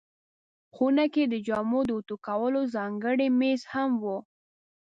خونه 0.73 1.05
کې 1.13 1.23
د 1.27 1.35
جامو 1.47 1.79
د 1.85 1.89
اوتو 1.95 2.15
کولو 2.27 2.61
ځانګړی 2.75 3.27
مېز 3.39 3.61
هم 3.73 3.91
و. 4.03 4.05